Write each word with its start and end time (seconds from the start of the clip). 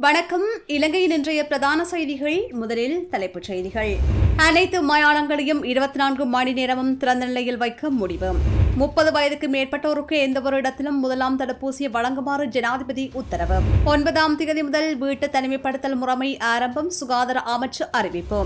வணக்கம். 0.00 0.44
இலங்கையின் 0.66 1.10
இன்றைய 1.10 1.46
பிரதான 1.46 1.84
செய்திகள். 1.84 2.46
முதலில் 2.50 3.08
தலைப்புச் 3.10 3.42
செய்திகள். 3.42 3.96
அனைத்து 4.36 4.82
மயானங்களையும் 4.82 5.64
இருபத்தி 5.64 5.98
நான்கு 5.98 6.24
மணி 6.24 6.52
நேரமும் 6.52 6.96
திறந்த 6.96 7.24
நிலையில் 7.24 7.56
வைக்க 7.56 7.90
முடிவு. 7.90 8.32
முப்பது 8.76 9.12
வயதுக்கு 9.12 9.48
மேற்பட்டோருக்கு 9.48 10.16
எந்த 10.18 10.40
ஒரு 10.40 10.56
இடத்திலும் 10.56 11.00
முதலாம் 11.00 11.38
தடுப்பூசியை 11.38 11.90
வழங்குமாறு 11.92 12.44
ஜனாதிபதி 12.44 13.10
உத்தரவு. 13.12 13.58
ஒன்பதாம் 13.84 14.36
தேதி 14.36 14.62
முதல் 14.62 14.96
வீட்டு 14.96 15.26
தனிமைப்படுத்தல் 15.26 15.94
முறைமை 15.94 16.38
ஆரம்பம் 16.38 16.90
சுகாதார 16.90 17.42
அமைச்சு 17.44 17.82
அறிவிப்பு. 17.92 18.44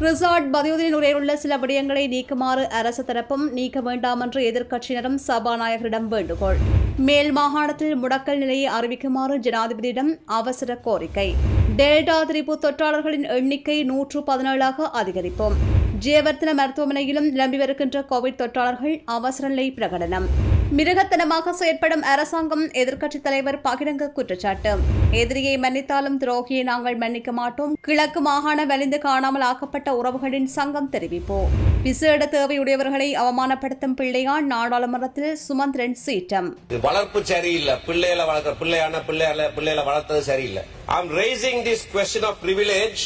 ரிசார்ட் 0.00 0.46
பதியுதலின் 0.52 0.94
உரையுள்ள 0.94 1.34
சில 1.34 1.56
விடயங்களை 1.56 2.02
நீக்குமாறு 2.08 2.68
அரசு 2.68 3.04
தரப்பும் 3.04 3.52
நீக்க 3.52 3.80
வேண்டாம் 3.80 4.20
என்று 4.20 4.40
எதிர்க்கட்சியினரும் 4.50 5.18
சபாநாயகரிடம் 5.26 6.08
வேண்டுகோள். 6.08 6.56
மேல் 6.96 7.32
மாகாணத்தில் 7.32 8.02
முடக்கல் 8.02 8.36
நிலையை 8.36 8.72
அறிவிக்குமாறு 8.72 9.38
ஜனாதிபதியிடம் 9.40 10.16
அவசர 10.24 10.76
கோரிக்கை. 10.76 11.34
டெல்டா 11.76 12.16
திரிப்பு 12.28 12.54
தொற்றாளர்களின் 12.62 13.28
எண்ணிக்கை 13.28 13.84
நூற்று 13.84 14.22
பதினேழாக 14.22 14.90
அதிகரிப்போம். 15.02 15.52
ஜெயவர்த்தன 16.00 16.52
மருத்துவமனையிலும் 16.58 17.30
நிரம்பி 17.30 17.56
வருகின்ற 17.56 18.04
கோவிட் 18.10 18.40
தொற்றாளர்கள் 18.40 19.02
அவசர 19.04 19.48
நிலை 19.48 19.72
பிரகடனம். 19.76 20.24
மிருகத்தனமாக 20.72 21.52
செயற்படும் 21.52 22.02
அரசாங்கம் 22.02 22.70
எதிர்க்கட்சித் 22.70 23.22
தலைவர் 23.22 23.60
பகிரங்க 23.64 24.12
குற்றச்சாட்டு. 24.12 24.72
எதிரியை 25.10 25.58
மன்னித்தாலும் 25.58 26.18
துரோகியை 26.20 26.62
நாங்கள் 26.62 26.96
மன்னிக்க 26.96 27.32
மாட்டோம். 27.32 27.76
கிழக்கு 27.80 28.20
மாகாண 28.20 28.64
வலிந்து 28.64 28.98
காணாமல் 28.98 29.40
ஆக்கப்பட்ட 29.40 29.94
உறவுகளின் 29.94 30.44
சங்கம் 30.44 30.90
தெரிவிப்போம். 30.92 31.46
விசேட 31.82 32.28
தேவையுடையவர்களை 32.32 33.08
அவமானப்படுத்தும் 33.24 33.96
பிள்ளையான் 34.00 34.46
நாடாளுமன்றத்தில் 34.54 35.36
சுமந்திரன் 35.36 35.96
சீட்டம் 36.06 36.56
வளர்ப்பு 36.80 37.24
சரியில்லை. 37.24 37.74
பிள்ளையில 37.86 38.26
வளர்க்கிற 38.30 38.54
பிள்ளையான 38.62 39.04
பிள்ளைகளை 39.06 39.46
பிள்ளையில 39.56 39.84
வளர்த்தது 39.90 40.22
சரியில்லை. 40.22 40.62
I 40.86 40.98
am 41.02 41.16
raising 41.18 41.62
this 41.70 41.86
question 41.94 42.24
of 42.24 42.36
privilege 42.44 43.02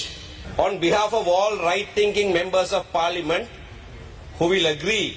on 0.56 0.72
behalf 0.72 1.16
of 1.20 1.28
all 1.38 1.58
right 1.58 1.94
thinking 1.96 2.32
members 2.40 2.74
of 2.80 2.86
parliament 2.94 3.48
who 4.40 4.48
will 4.48 4.70
agree 4.76 5.12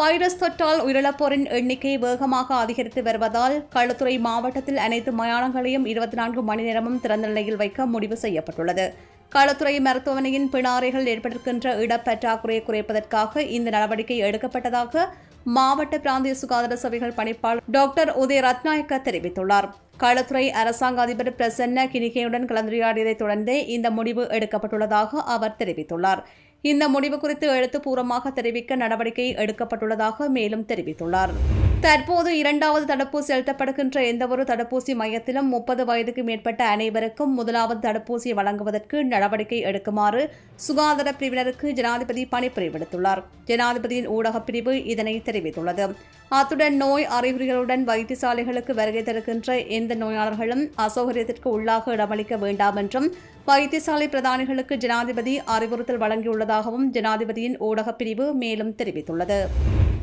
virus 0.00 0.38
தொற்றால் 0.40 0.80
உயிரிழப்போரின் 0.86 1.44
எண்ணிக்கை 1.56 1.92
வேகமாக 1.98 2.54
அதிகரித்து 2.54 3.02
வருவதால் 3.02 3.54
களுத்துறை 3.74 4.14
மாவட்டத்தில் 4.26 4.80
அனைத்து 4.86 5.10
மயானங்களையும் 5.20 5.86
இருபத்தி 5.92 6.16
நான்கு 6.16 6.42
மணி 6.42 6.62
நேரமும் 6.62 7.00
திறந்த 7.00 7.26
நிலையில் 7.26 7.56
வைக்க 7.56 7.86
முடிவு 7.86 8.16
செய்யப்பட்டுள்ளது. 8.16 8.86
களத்துறை 9.34 9.74
மருத்துவமனையின் 9.86 10.48
பிணாரைகள் 10.54 11.08
ஏற்பட்டிருக்கின்ற 11.12 11.74
இடப்பற்றாக்குறையை 11.84 12.62
குறைப்பதற்காக 12.68 13.44
இந்த 13.56 13.70
நடவடிக்கை 13.70 14.18
எடுக்கப்பட்டதாக 14.22 15.04
மாவட்ட 15.56 15.98
பிராந்திய 15.98 16.34
சுகாதார 16.34 16.76
சபைகள் 16.76 17.16
பணிப்பாளர் 17.16 17.64
டாக்டர் 17.76 18.10
உதய 18.22 18.40
ரத்நாயக்க 18.48 18.98
தெரிவித்துள்ளார். 19.08 19.68
களத்துறை 20.02 20.44
அரசாங்க 20.60 21.00
அதிபர் 21.00 21.36
பிரசன்ன 21.38 21.86
கினிகேயுடன் 21.94 22.48
கலந்துரையாடியதைத் 22.50 23.22
தொடர்ந்தே 23.22 23.56
இந்த 23.76 23.90
முடிவு 23.90 24.22
எடுக்கப்பட்டுள்ளதாக 24.36 25.22
அவர் 25.34 25.58
தெரிவித்துள்ளார். 25.58 26.22
இந்த 26.64 26.88
முடிவு 26.88 27.18
குறித்து 27.18 27.46
எழுத்துப்பூர்வமாக 27.48 28.30
தெரிவிக்க 28.30 28.76
நடவடிக்கை 28.76 29.34
எடுக்கப்பட்டுள்ளதாக 29.34 30.28
மேலும் 30.28 30.66
தெரிவித்துள்ளார். 30.68 31.32
தற்போது 31.80 32.38
இரண்டாவது 32.38 32.84
தடுப்பூசி 32.94 33.28
செலுத்தப்படுகின்ற 33.28 34.04
எந்தவொரு 34.06 34.42
தடுப்பூசி 34.42 34.92
மையத்திலும் 34.94 35.48
முப்பது 35.54 35.84
வயதுக்கு 35.84 36.22
மேற்பட்ட 36.22 36.64
அனைவருக்கும் 36.64 37.34
முதலாவது 37.34 37.80
தடுப்பூசி 37.88 38.30
வழங்குவதற்கு 38.34 39.04
நடவடிக்கை 39.04 39.64
எடுக்குமாறு 39.64 40.30
சுகாதார 40.56 41.12
பிரிவினருக்கு 41.12 41.70
ஜனாதிபதி 41.70 42.24
பணிப்புரை 42.32 42.70
விடுத்துள்ளார் 42.70 43.22
ஜனாதிபதியின் 43.46 44.08
ஊடகப் 44.08 44.46
பிரிவு 44.46 44.84
இதனை 44.84 45.22
தெரிவித்துள்ளது. 45.24 45.94
அத்துடன் 46.32 46.76
நோய் 46.76 47.06
அறிகுறிகளுடன் 47.20 47.84
வைத்தியசாலைகளுக்கு 47.84 48.74
வருகை 48.74 49.02
தருகின்ற 49.02 49.66
எந்த 49.66 49.94
நோயாளர்களும் 49.94 50.70
அசௌகரியத்திற்கு 50.78 51.44
உள்ளாக 51.44 51.94
இடமளிக்க 51.96 52.38
வேண்டாம் 52.38 52.76
என்றும் 52.76 53.14
வைத்தியசாலை 53.46 54.08
பிரதானிகளுக்கு 54.08 54.76
ஜனாதிபதி 54.76 55.40
அறிவுறுத்தல் 55.44 55.98
வழங்கியுள்ளதாகவும் 55.98 56.86
ஜனாதிபதியின் 56.92 57.56
ஊடகப் 57.58 57.98
பிரிவு 57.98 58.34
மேலும் 58.34 58.70
தெரிவித்துள்ளது. 58.70 59.40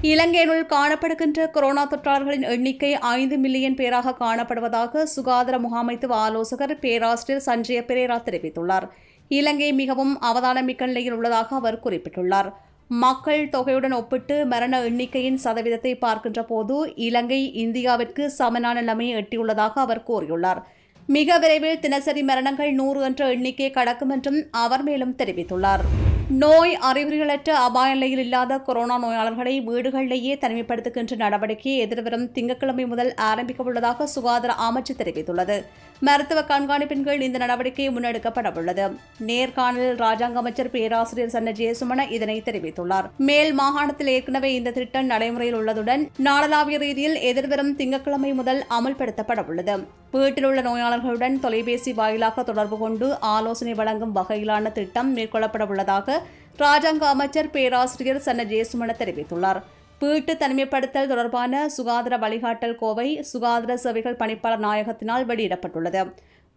இலங்கையினுள் 0.01 0.65
காணப்படுகின்ற 0.65 1.51
கொரோனா 1.51 1.87
தொற்றாளர்களின் 1.87 2.49
எண்ணிக்கை 2.49 2.93
ஐந்து 2.93 3.37
மில்லியன் 3.37 3.75
பேராக 3.75 4.15
காணப்படுவதாக 4.19 5.03
சுகாதார 5.03 5.57
முகாமைத்துவ 5.57 6.11
ஆலோசகர் 6.11 6.79
பேராசிரியர் 6.79 7.45
சஞ்சய 7.45 7.81
பெரேரா 7.83 8.21
தெரிவித்துள்ளார். 8.25 8.89
இலங்கை 9.27 9.73
மிகவும் 9.73 10.21
அவதானமிக்க 10.21 10.85
நிலையில் 10.85 11.13
உள்ளதாக 11.13 11.55
அவர் 11.55 11.79
குறிப்பிட்டுள்ளார். 11.83 12.53
மக்கள் 12.89 13.41
தொகையுடன் 13.53 13.93
ஒப்பிட்டு 13.97 14.35
மரண 14.45 14.75
எண்ணிக்கையின் 14.83 15.37
சதவீதத்தை 15.43 15.91
பார்க்கின்ற 15.95 16.41
போது 16.43 16.75
இலங்கை 17.07 17.39
இந்தியாவிற்கு 17.63 18.23
சமனான 18.37 18.81
நிலைமையை 18.81 19.13
எட்டியுள்ளதாக 19.21 19.73
அவர் 19.85 20.05
கூறியுள்ளார். 20.07 20.61
மிக 21.09 21.37
விரைவில் 21.37 21.79
தினசரி 21.79 22.23
மரணங்கள் 22.23 22.71
நூறு 22.71 23.01
என்ற 23.01 23.27
எண்ணிக்கையை 23.35 23.71
கடக்கும் 23.71 24.09
என்றும் 24.09 24.39
அவர் 24.63 24.83
மேலும் 24.83 25.15
தெரிவித்துள்ளார். 25.17 25.83
நோய் 26.31 26.77
அறிகுறிகளற்ற 26.77 27.49
அபாய 27.49 27.93
நிலையில் 27.93 28.19
இல்லாத 28.19 28.59
கொரோனா 28.59 28.97
நோயாளர்களை 28.97 29.61
வீடுகளிலேயே 29.67 30.33
தனிமைப்படுத்துகின்ற 30.41 31.15
நடவடிக்கை 31.15 31.77
எதிர்வரும் 31.77 32.31
திங்கட்கிழமை 32.31 32.85
முதல் 32.85 33.15
ஆரம்பிக்க 33.15 33.63
உள்ளதாக 33.63 34.07
சுகாதார 34.07 34.55
அமைச்சு 34.67 34.93
தெரிவித்துள்ளது. 34.97 35.65
மருத்துவ 35.99 36.41
கண்காணிப்பின் 36.41 37.03
கீழ் 37.03 37.21
இந்த 37.21 37.37
நடவடிக்கை 37.37 37.89
முன்னெடுக்கப்பட 37.89 38.57
உள்ளது. 38.57 38.95
நேர்காணலில் 39.19 39.99
ராஜாங்க 40.05 40.33
அமைச்சர் 40.33 40.69
பேராசிரியர் 40.69 41.29
சன்ன 41.29 41.51
ஜெயசுமன 41.51 42.09
இதனை 42.09 42.41
தெரிவித்துள்ளார். 42.41 43.09
மேல் 43.17 43.53
மாகாணத்தில் 43.53 44.07
ஏற்கனவே 44.07 44.53
இந்த 44.53 44.71
திட்டம் 44.71 45.05
நடைமுறையில் 45.05 45.55
உள்ளதுடன் 45.55 46.07
நாடளாவிய 46.23 46.77
ரீதியில் 46.77 47.15
எதிர்வரும் 47.15 47.75
திங்கட்கிழமை 47.75 48.33
முதல் 48.33 48.65
அமல்படுத்தப்பட 48.79 49.47
உள்ளது. 49.47 49.77
வீட்டில் 50.11 50.45
உள்ள 50.45 50.61
நோயாளர்களுடன் 50.61 51.39
தொலைபேசி 51.39 51.93
வாயிலாக 51.93 52.43
தொடர்பு 52.43 52.77
கொண்டு 52.77 53.19
ஆலோசனை 53.19 53.73
வழங்கும் 53.73 54.15
வகையிலான 54.15 54.71
திட்டம் 54.71 55.17
மேற்கொள்ளப்பட 55.17 55.67
உள்ளதாக 55.67 56.18
ராஜாங்க 56.63 57.05
அமைச்சர் 57.15 57.51
பேராசிரியர் 57.55 58.25
சன்ன 58.27 58.43
ஜெயசுமன 58.53 58.95
தெரிவித்துள்ளார். 59.01 59.59
வீட்டு 60.01 60.33
தனிமைப்படுத்தல் 60.41 61.11
தொடர்பான 61.11 61.61
சுகாதார 61.75 62.17
வழிகாட்டல் 62.23 62.75
கோவை 62.81 63.07
சுகாதார 63.31 63.73
சேவைகள் 63.83 64.19
பணிப்பாளர் 64.21 64.65
நாயகத்தினால் 64.67 65.25
வெளியிடப்பட்டுள்ளது. 65.31 66.03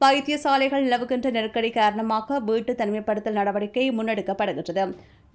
வைத்தியசாலைகள் 0.00 0.84
நிலவுகின்ற 0.86 1.30
நெருக்கடி 1.30 1.70
காரணமாக 1.70 2.38
வீட்டு 2.48 2.72
தனிமைப்படுத்தல் 2.78 3.38
நடவடிக்கை 3.40 3.84
முன்னெடுக்கப்படுகின்றது. 3.98 4.84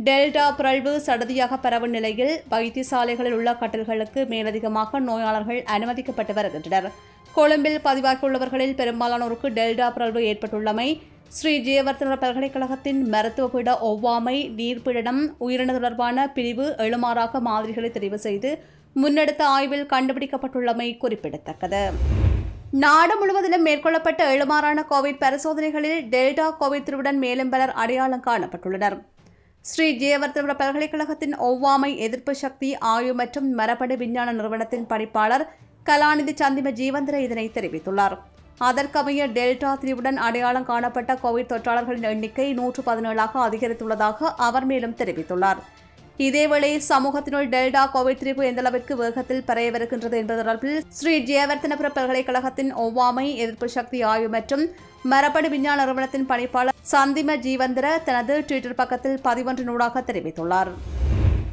டெல்டா 0.07 0.45
பிறழ்வு 0.57 0.91
சடதியாக 1.05 1.57
பரவும் 1.57 1.93
நிலையில் 1.97 2.33
வைத்தியசாலைகளில் 2.53 3.35
உள்ள 3.37 3.51
கட்டல்களுக்கு 3.61 4.23
மேலதிகமாக 4.33 4.99
நோயாளர்கள் 5.09 5.61
அனுமதிக்கப்பட்டு 5.75 6.33
வருகின்றனர். 6.39 6.89
கொழும்பில் 7.37 7.79
பதிவாகியுள்ளவர்களில் 7.85 8.75
பெரும்பாலானோருக்கு 8.79 9.47
டெல்டா 9.57 9.87
பிறழ்வு 9.95 10.21
ஏற்பட்டுள்ளமை 10.31 10.89
ஸ்ரீ 11.35 11.51
ஜெயவர்த்தன 11.65 12.13
பல்கலைக்கழகத்தின் 12.21 12.99
மருத்துவபீட 13.13 13.69
ஒவ்வாமை 13.87 14.35
நீர்ப்பிடனம் 14.59 15.19
உயிரின 15.45 15.73
தொடர்பான 15.73 16.27
பிரிவு 16.35 16.65
எழுமாறாக 16.83 17.39
மாதிரிகளை 17.47 17.89
தெரிவு 17.95 18.17
செய்து 18.25 18.49
முன்னெடுத்த 19.01 19.43
ஆய்வில் 19.55 19.89
கண்டுபிடிக்கப்பட்டுள்ளமை 19.93 20.87
குறிப்பிடத்தக்கது. 20.97 21.81
நாடு 22.83 23.15
முழுவதிலும் 23.19 23.65
மேற்கொள்ளப்பட்ட 23.67 24.21
எழுமாறான 24.33 24.85
கோவிட் 24.91 25.21
பரிசோதனைகளில் 25.25 25.99
டெல்டா 26.13 26.47
கோவிட் 26.61 26.87
திருவுடன் 26.87 27.19
மேலும் 27.25 27.51
பலர் 27.53 27.73
அடையாளம் 27.83 28.25
காணப்பட்டுள்ளனர். 28.29 28.97
ஸ்ரீ 29.65 29.87
ஜெயவர்த்தன 30.03 30.55
பல்கலைக்கழகத்தின் 30.61 31.35
ஒவ்வாமை 31.49 31.91
எதிர்ப்பு 32.07 32.35
சக்தி 32.43 32.71
ஆய்வு 32.93 33.13
மற்றும் 33.13 33.49
மரபணு 33.59 33.97
விஞ்ஞான 33.97 34.33
நிறுவனத்தின் 34.39 34.89
பணிப்பாளர் 34.93 35.47
கலாநிதி 35.89 36.35
சந்திம 36.43 36.71
ஜீவந்திர 36.81 37.17
இதனை 37.27 37.47
தெரிவித்துள்ளார். 37.57 38.17
அதற்கமைய 38.61 39.23
டெல்டா 39.37 39.71
தீவுடன் 39.81 40.19
அடையாளம் 40.27 40.69
காணப்பட்ட 40.69 41.13
கோவிட் 41.23 41.49
தொற்றாளர்களின் 41.51 42.07
எண்ணிக்கை 42.11 42.47
நூற்று 42.59 42.83
பதினேழாக 42.87 43.39
அதிகரித்துள்ளதாக 43.47 44.29
அவர் 44.47 44.65
மேலும் 44.71 44.95
தெரிவித்துள்ளார். 45.01 45.61
இதேவேளை 46.27 46.71
சமூகத்தினுள் 46.89 47.49
டெல்டா 47.53 47.83
கோவிட் 47.95 48.21
திரிவு 48.21 48.43
எந்தளவிற்கு 48.49 48.93
வேகத்தில் 49.01 49.43
பரவி 49.49 49.69
வருகின்றது 49.75 50.15
என்பது 50.21 50.39
தொடர்பில் 50.41 50.79
ஸ்ரீ 50.99 51.13
ஜெயவர்த்தனபுர 51.29 51.89
பல்கலைக்கழகத்தின் 51.97 52.71
ஒவ்வாமை 52.85 53.27
எதிர்ப்பு 53.43 53.69
சக்தி 53.77 54.01
ஆய்வு 54.11 54.29
மற்றும் 54.37 54.65
மரபணு 55.13 55.49
விஞ்ஞான 55.55 55.79
நிறுவனத்தின் 55.83 56.29
பணிப்பாளர் 56.33 56.79
சந்திம 56.93 57.39
ஜீவந்திர 57.47 57.87
தனது 58.09 58.35
ட்விட்டர் 58.49 58.79
பக்கத்தில் 58.81 59.19
பதிவொன்றினூடாக 59.27 60.03
தெரிவித்துள்ளார். 60.09 60.71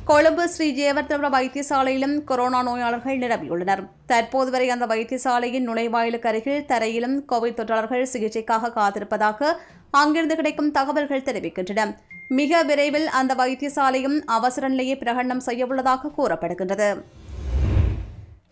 கொழும்பு 0.08 0.48
ஸ்ரீ 0.48 0.66
ஜெயவர்த்தன 0.78 1.28
வைத்தியசாலையிலும் 1.34 2.24
கொரோனா 2.24 2.62
நோயாளர்கள் 2.62 3.18
நிரம்பியுள்ளனர். 3.18 3.82
தற்போது 4.06 4.50
வரை 4.50 4.66
அந்த 4.70 4.86
வைத்தியசாலையின் 4.86 5.66
நுழைவாயிலுக்கு 5.68 6.28
அருகில் 6.30 6.66
தரையிலும் 6.66 7.16
கோவிட் 7.32 7.58
தொற்றாளர்கள் 7.60 8.10
சிகிச்சைக்காக 8.12 8.72
காத்திருப்பதாக 8.78 9.52
அங்கிருந்து 9.90 10.36
கிடைக்கும் 10.36 10.70
தகவல்கள் 10.70 11.26
தெரிவிக்கின்றன. 11.28 11.96
மிக 12.28 12.62
விரைவில் 12.62 13.08
அந்த 13.08 13.34
வைத்தியசாலையும் 13.34 14.18
அவசர 14.26 14.68
நிலையை 14.68 14.96
பிரகடனம் 14.96 15.46
செய்யவுள்ளதாக 15.46 16.12
கூறப்படுகின்றது. 16.18 16.90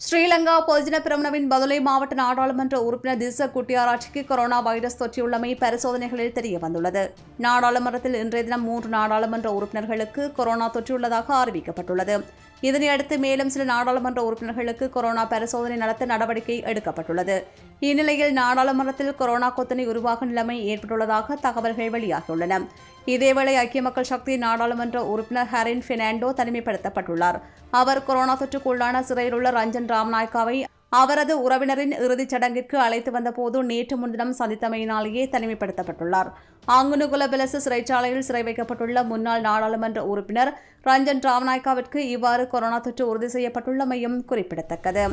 ஸ்ரீலங்கா 0.04 0.54
பொதுஜன 0.69 0.96
பிரமணவின் 1.02 1.46
பதுளை 1.50 1.76
மாவட்ட 1.88 2.14
நாடாளுமன்ற 2.20 2.76
உறுப்பினர் 2.87 3.20
திச 3.20 3.46
குட்டியாராட்சிக்கு 3.54 4.20
கொரோனா 4.31 4.58
வைரஸ் 4.69 4.99
தொற்றியுள்ளமை 5.02 5.50
பரிசோதனைகளில் 5.60 6.34
தெரிய 6.38 6.56
வந்துள்ளது 6.64 7.02
நாடாளுமன்றத்தில் 7.46 8.16
இன்றைய 8.22 8.44
தினம் 8.49 8.66
மூன்று 8.69 8.88
நாடாளுமன்ற 8.96 9.50
உறுப்பினர்களுக்கு 9.58 10.22
கொரோனா 10.38 10.66
தொற்றியுள்ளதாக 10.76 11.37
அறிவிக்கப்பட்டுள்ளது. 11.43 12.16
இதனையடுத்து 12.62 13.19
மேலும் 13.19 13.49
சில 13.49 13.64
நாடாளுமன்ற 13.64 14.20
உறுப்பினர்களுக்கு 14.25 14.91
கொரோனா 14.91 15.25
பரிசோதனை 15.25 15.76
நடத்த 15.76 16.05
நடவடிக்கை 16.05 16.56
எடுக்கப்பட்டுள்ளது. 16.62 17.37
இந்நிலையில் 17.81 18.32
நாடாளுமன்றத்தில் 18.32 19.14
கொரோனா 19.14 19.55
கொத்தனை 19.56 19.87
உருவாகும் 19.87 20.29
நிலைமை 20.29 20.56
ஏற்பட்டுள்ளதாக 20.69 21.38
தகவல்கள் 21.47 21.91
வெளியாகியுள்ளன. 21.91 22.61
இதேவேளை 23.06 23.55
ஐக்கிய 23.55 23.82
மக்கள் 23.82 24.11
சக்தி 24.12 24.37
நாடாளுமன்ற 24.37 25.06
உறுப்பினர் 25.06 25.50
ஹரின் 25.53 25.82
பெர்னாண்டோ 25.88 26.31
தனிமைப்படுத்தப்பட்டுள்ளார். 26.41 27.41
அவர் 27.70 28.05
கொரோனா 28.05 28.37
தொற்றுக்குள்ளான 28.37 29.00
சிறையில் 29.00 29.32
உள்ள 29.32 29.50
ரஞ்சன் 29.50 29.91
ராம்நாயக்காவை 29.94 30.56
அவரது 30.98 31.34
உறவினரின் 31.44 31.92
இறுதிச் 32.04 32.32
சடங்கிற்கு 32.34 32.76
அழைத்து 32.76 33.10
வந்தபோது 33.10 33.58
நேற்று 33.64 33.96
முன்தினம் 33.96 34.34
சந்தித்தமையினாலேயே 34.38 35.22
தனிமைப்படுத்தப்பட்டுள்ளார். 35.34 36.30
அங்குனுகுலபிலசு 36.68 37.58
சிறைச்சாலையில் 37.66 38.26
சிறை 38.28 38.42
வைக்கப்பட்டுள்ள 38.42 39.04
முன்னாள் 39.12 39.40
நாடாளுமன்ற 39.40 40.02
உறுப்பினர் 40.06 40.50
ரஞ்சன் 40.84 41.24
ராம்நாயக்காவிற்கு 41.28 41.96
இவ்வாறு 42.16 42.44
கொரோனா 42.46 42.78
தொற்று 42.78 43.06
உறுதி 43.08 43.30
செய்யப்பட்டுள்ளமையும் 43.36 44.18
குறிப்பிடத்தக்கது. 44.24 45.06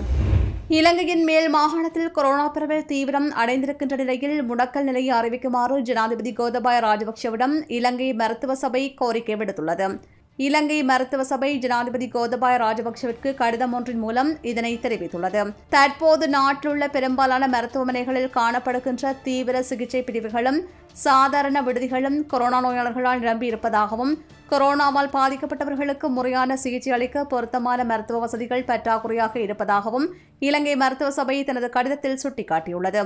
இலங்கையின் 0.79 1.23
மேல் 1.23 1.49
மாகாணத்தில் 1.49 2.11
கொரோனா 2.11 2.47
பரவல் 2.47 2.85
தீவிரம் 2.85 3.29
அடைந்திருக்கின்ற 3.31 3.95
நிலையில் 3.95 4.37
முடக்கல் 4.49 4.87
நிலையை 4.89 5.13
அறிவிக்குமாறு 5.19 5.77
ஜனாதிபதி 5.79 6.31
கோதபாய 6.33 6.79
ராஜபக்சவிடம் 6.87 7.55
இலங்கை 7.77 8.13
மருத்துவ 8.13 8.55
சபை 8.55 8.93
கோரிக்கை 8.93 9.35
விடுத்துள்ளது. 9.35 9.87
இலங்கை 10.45 10.77
மருத்துவ 10.89 11.21
சபை 11.29 11.49
ஜனாதிபதி 11.63 12.05
கோதபாய 12.13 12.57
ராஜபக்சவிற்கு 12.63 13.29
கடிதம் 13.39 13.73
ஒன்றின் 13.77 13.99
மூலம் 14.03 14.29
இதனை 14.51 14.71
தெரிவித்துள்ளது. 14.83 15.41
தற்போது 15.73 16.25
நாட்டிலுள்ள 16.35 16.85
பெரும்பாலான 16.95 17.47
மருத்துவமனைகளில் 17.55 18.29
காணப்படுகின்ற 18.37 19.11
தீவிர 19.25 19.63
சிகிச்சை 19.69 20.01
பிரிவுகளும் 20.09 20.59
சாதாரண 21.05 21.57
விடுதிகளும் 21.61 22.17
கொரோனா 22.33 22.59
நோயாளர்களால் 22.65 23.23
நிரம்பியிருப்பதாகவும் 23.25 24.13
கொரோனாவால் 24.51 25.13
பாதிக்கப்பட்டவர்களுக்கு 25.17 26.09
முறையான 26.17 26.57
சிகிச்சை 26.63 26.93
அளிக்க 26.97 27.25
பொருத்தமான 27.33 27.83
மருத்துவ 27.91 28.19
வசதிகள் 28.19 28.67
பற்றாக்குறையாக 28.69 29.35
இருப்பதாகவும் 29.45 30.07
இலங்கை 30.47 30.75
மருத்துவ 30.83 31.11
சபை 31.19 31.43
தனது 31.49 31.69
கடிதத்தில் 31.69 32.21
சுட்டிக்காட்டியுள்ளது. 32.23 33.03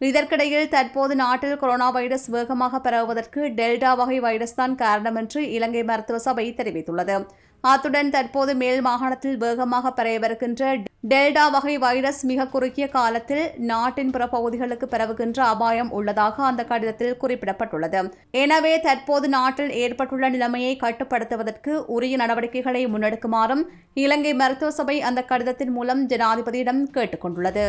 இதற்கிடையில் 0.00 0.68
தற்போது 0.68 1.14
நாட்டில் 1.14 1.58
கொரோனா 1.58 1.88
வைரஸ் 1.90 2.26
வேகமாக 2.26 2.80
பரவுவதற்கு 2.80 3.40
டெல்டா 3.58 3.92
வகை 3.96 4.18
வைரஸ் 4.20 4.54
தான் 4.54 4.74
காரணம் 4.74 5.14
என்று 5.14 5.40
இலங்கை 5.50 5.82
மருத்துவ 5.84 6.18
சபை 6.18 6.44
தெரிவித்துள்ளது. 6.56 7.16
அத்துடன் 7.64 8.10
தற்போது 8.10 8.54
மேல் 8.54 8.80
மாகாணத்தில் 8.80 9.36
வேகமாக 9.36 9.90
பரவவிருக்கின்ற 9.90 10.62
டெல்டா 11.10 11.42
வகை 11.54 11.72
வைரஸ் 11.78 12.20
மிக 12.28 12.44
குறுகிய 12.52 12.86
காலத்தில் 12.88 13.42
நாட்டின் 13.70 14.12
பிற 14.14 14.24
பகுதிகளுக்கு 14.26 14.86
பரவுகின்ற 14.86 15.38
அபாயம் 15.50 15.90
உள்ளதாக 15.92 16.42
அந்த 16.44 16.62
கடிதத்தில் 16.70 17.18
குறிப்பிடப்பட்டுள்ளது. 17.22 18.00
எனவே 18.42 18.72
தற்போது 18.78 19.28
நாட்டில் 19.28 19.70
ஏற்பட்டுள்ள 19.82 20.28
நிலைமையை 20.28 20.72
கட்டுப்படுத்துவதற்கு 20.76 21.74
உரிய 21.96 22.16
நடவடிக்கைகளை 22.22 22.82
முன்னெடுக்குமாறும் 22.94 23.64
இலங்கை 24.04 24.32
மருத்துவ 24.34 24.72
சபை 24.80 24.96
அந்த 25.10 25.22
கடிதத்தின் 25.30 25.74
மூலம் 25.76 26.02
ஜனாதிபதியிடம் 26.14 26.82
கேட்டுக்கொண்டுள்ளது 26.96 27.66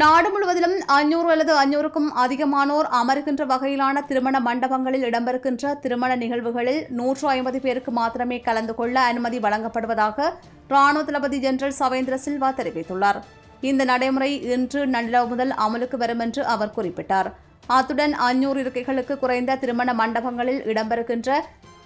நாடு 0.00 0.28
முழுவதிலும் 0.32 0.76
அஞ்சூறு 0.96 1.28
அல்லது 1.32 1.52
அஞ்சூறுக்கும் 1.60 2.10
அதிகமானோர் 2.22 2.88
அமர்கின்ற 2.98 3.44
வகையிலான 3.52 4.02
திருமண 4.06 4.36
மண்டபங்களில் 4.40 5.06
இடம்பெறுகின்ற 5.08 5.72
திருமண 5.84 6.10
நிகழ்வுகளில் 6.16 6.78
நூற்று 6.98 7.26
ஐம்பது 7.28 7.60
பேருக்கு 7.64 7.92
மாத்திரமே 7.92 8.38
கலந்து 8.40 8.74
கொள்ள 8.74 8.96
அனுமதி 9.10 9.38
வழங்கப்படுவதாக 9.46 10.28
ராணுவ 10.70 11.02
தளபதி 11.02 11.38
ஜெனரல் 11.44 11.78
சவேந்திர 11.78 12.16
சில்வா 12.24 12.49
தெரிவித்துள்ளார். 12.58 13.20
இந்த 13.60 13.84
நடைமுறை 13.84 14.30
இன்று 14.54 14.80
நள்ளிரவு 14.86 15.26
முதல் 15.26 15.52
அமலுக்கு 15.66 15.96
வரும் 15.96 16.18
என்று 16.18 16.44
அவர் 16.44 16.76
குறிப்பிட்டார். 16.76 17.28
அத்துடன் 17.66 18.14
அஞ்சூறு 18.28 18.60
இருக்கைகளுக்கு 18.64 19.18
குறைந்த 19.18 19.56
திருமண 19.56 19.92
மண்டபங்களில் 19.92 20.62
இடம்பெறுகின்ற 20.70 21.30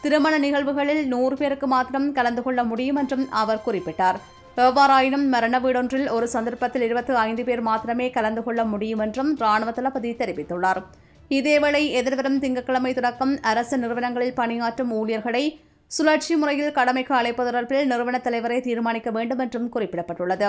திருமண 0.03 0.35
நிகழ்வுகளில் 0.39 1.03
நூறு 1.09 1.37
பேருக்கு 1.37 1.67
மாத்திரம் 1.67 2.09
கலந்து 2.13 2.43
கொள்ள 2.43 2.61
முடியும் 2.65 2.97
என்றும் 2.97 3.27
அவர் 3.43 3.65
குறிப்பிட்டார். 3.67 4.19
எவ்வாறாயினும் 4.57 5.27
மரண 5.29 5.59
வீடொன்றில் 5.59 6.09
ஒரு 6.11 6.27
சந்தர்ப்பத்தில் 6.29 6.83
இருபத்தி 6.83 7.15
ஐந்து 7.27 7.45
பேர் 7.45 7.63
மாத்திரமே 7.69 8.11
கலந்து 8.11 8.43
கொள்ள 8.43 8.65
முடியும் 8.65 8.99
என்றும் 8.99 9.37
ராணுவ 9.37 9.71
தளபதி 9.71 10.11
தெரிவித்துள்ளார். 10.11 10.81
இதேவேளை 11.29 11.83
எதிர்வரும் 12.01 12.39
திங்கட்கிழமை 12.39 12.95
தொடக்கம் 12.95 13.33
அரசு 13.43 13.79
நிறுவனங்களில் 13.79 14.35
பணியாற்றும் 14.35 14.93
ஊழியர்களை 14.93 15.45
சுழற்சி 15.91 16.35
முறையில் 16.37 16.77
கடமைக்கு 16.77 17.13
அழைப்பு 17.19 17.43
தொடர்பில் 17.47 17.89
நிறுவன 17.91 18.17
தலைவரை 18.27 18.57
தீர்மானிக்க 18.67 19.09
வேண்டும் 19.17 19.43
என்றும் 19.45 19.69
குறிப்பிடப்பட்டுள்ளது. 19.75 20.49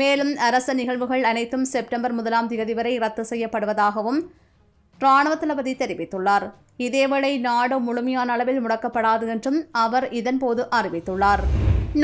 மேலும் 0.00 0.32
அரச 0.46 0.74
நிகழ்வுகள் 0.80 1.24
அனைத்தும் 1.30 1.64
செப்டம்பர் 1.72 2.14
முதலாம் 2.18 2.48
தேதி 2.50 2.74
வரை 2.78 2.92
ரத்து 3.04 3.22
செய்யப்படுவதாகவும் 3.30 4.20
ராணுவ 5.00 5.34
தளபதி 5.42 5.72
தெரிவித்துள்ளார். 5.82 6.46
இதேவேளை 6.86 7.32
நாடு 7.46 7.76
முழுமையான 7.86 8.32
அளவில் 8.36 8.60
முடக்கப்படாது 8.64 9.26
என்றும் 9.34 9.58
அவர் 9.84 10.06
இதன்போது 10.20 10.64
அறிவித்துள்ளார். 10.78 11.42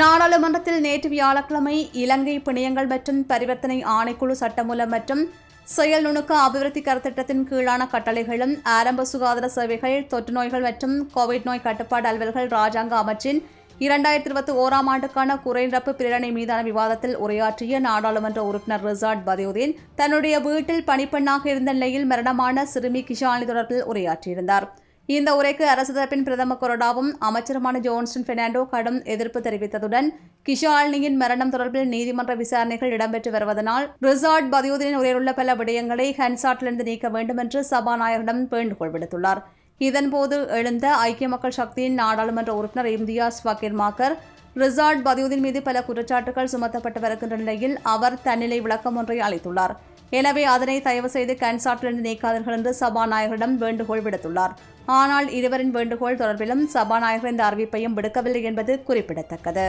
நாடாளுமன்றத்தில் 0.01 0.81
நேற்று 0.87 1.09
வியாழக்கிழமை 1.15 1.77
இலங்கை 2.03 2.35
பிணையங்கள் 2.47 2.89
மற்றும் 2.93 3.21
பரிவர்த்தனை 3.31 3.77
ஆணைக்குழு 3.97 4.35
சட்டமூலம் 4.43 4.93
மற்றும் 4.95 5.23
செயல் 5.69 6.05
நுணுக்க 6.05 6.33
அபிவிருத்தி 6.43 6.81
கருத்திட்டத்தின் 6.81 7.43
கீழான 7.49 7.81
கட்டளைகளும் 7.91 8.53
ஆரம்ப 8.75 9.05
சுகாதார 9.11 9.47
சேவைகள் 9.55 9.97
தொற்று 10.07 10.31
நோய்கள் 10.37 10.65
மற்றும் 10.67 10.95
கோவிட் 11.15 11.45
நோய் 11.45 11.65
கட்டுப்பாடு 11.65 12.07
அலுவல்கள் 12.11 12.49
ராஜாங்க 12.55 12.93
அமைச்சின் 13.01 13.39
இரண்டாயிரத்தி 13.81 14.29
இருபத்தி 14.29 14.53
ஓராம் 14.61 14.89
ஆண்டுக்கான 14.93 15.35
குறைநிரப்பு 15.43 15.91
பிரேரணை 15.99 16.31
மீதான 16.37 16.63
விவாதத்தில் 16.69 17.15
உரையாற்றிய 17.17 17.79
நாடாளுமன்ற 17.79 18.41
உறுப்பினர் 18.49 18.85
ரிசார்ட் 18.87 19.23
பதியுதீன் 19.29 19.75
தன்னுடைய 19.95 20.35
வீட்டில் 20.47 20.85
பணிப்பெண்ணாக 20.89 21.45
இருந்த 21.53 21.73
நிலையில் 21.73 22.09
மரணமான 22.13 22.65
சிறுமி 22.65 23.03
கிஷானி 23.09 23.45
தொடர்பில் 23.45 23.87
உரையாற்றியிருந்தார். 23.93 24.67
இந்த 25.15 25.29
உரைக்கு 25.37 25.63
அரசு 25.71 25.91
தரப்பின் 25.93 26.25
பிரதம 26.25 26.55
கொறடாவும் 26.61 27.07
அமைச்சருமான 27.27 27.77
ஜோன்சன் 27.85 28.25
பெர்னாண்டோ 28.27 28.61
கடும் 28.73 28.99
எதிர்ப்பு 29.13 29.39
தெரிவித்ததுடன் 29.45 30.07
கிஷாலினியின் 30.47 31.17
மரணம் 31.21 31.53
தொடர்பில் 31.53 31.89
நீதிமன்ற 31.93 32.33
விசாரணைகள் 32.41 32.93
இடம்பெற்று 32.97 33.31
வருவதனால் 33.35 33.85
ரிசார்ட் 34.07 34.51
பதியுதீனின் 34.53 34.99
உரையிலுள்ள 34.99 35.33
பல 35.39 35.55
விடயங்களை 35.61 36.07
ஹன்சாட்டிலிருந்து 36.19 36.87
நீக்க 36.91 37.09
வேண்டும் 37.15 37.41
என்று 37.45 37.61
சபாநாயகரிடம் 37.71 38.43
வேண்டுகோள் 38.53 38.93
விடுத்துள்ளார். 38.95 39.41
இதன்போது 39.87 40.37
எழுந்த 40.59 40.87
ஐக்கிய 41.09 41.29
மக்கள் 41.33 41.57
சக்தியின் 41.59 41.99
நாடாளுமன்ற 42.03 42.53
உறுப்பினர் 42.61 42.93
இம்தியாஸ் 42.97 43.43
ஃபக்கீர் 43.43 43.79
மாக்கர் 43.83 44.17
ரிசார்ட் 44.63 45.05
பதியுதீன் 45.09 45.45
மீது 45.47 45.59
பல 45.67 45.77
குற்றச்சாட்டுகள் 45.87 46.53
சுமத்தப்பட்டு 46.53 46.99
வருகின்ற 47.03 47.35
நிலையில் 47.43 47.77
அவர் 47.95 48.21
தன்னிலை 48.27 48.59
விளக்கம் 48.65 48.97
ஒன்றை 49.01 49.19
அளித்துள்ளார். 49.27 49.75
எனவே 50.17 50.43
அதனை 50.53 50.75
தயவு 50.85 51.09
செய்து 51.15 51.33
கன்சாட்டிலிருந்து 51.41 52.05
நீக்காதீர்கள் 52.07 52.55
என்று 52.57 52.71
சபாநாயகரிடம் 52.79 53.55
வேண்டுகோள் 53.63 54.03
விடுத்துள்ளார். 54.05 54.53
ஆனால் 54.97 55.27
இருவரின் 55.37 55.71
வேண்டுகோள் 55.71 56.19
தொடர்பிலும் 56.19 56.61
சபாநாயகர் 56.73 57.31
இந்த 57.31 57.43
அறிவிப்பையும் 57.49 57.95
விடுக்கவில்லை 57.97 58.41
என்பது 58.41 58.83
குறிப்பிடத்தக்கது. 58.83 59.65